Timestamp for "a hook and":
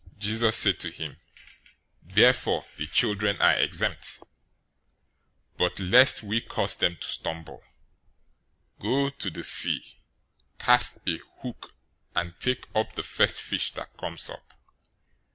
11.07-12.33